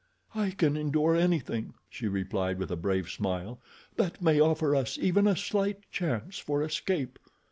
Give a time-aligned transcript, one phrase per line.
[0.33, 3.59] "I can endure anything," she replied with a brave smile,
[3.97, 7.19] "that may offer us even a slight chance for escape."